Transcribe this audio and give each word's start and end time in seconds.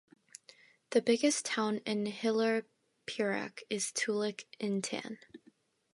The 0.89 1.01
biggest 1.03 1.45
town 1.45 1.77
in 1.85 2.07
Hilir 2.07 2.65
Perak 3.05 3.63
is 3.69 3.91
Teluk 3.91 4.45
Intan. 4.59 5.19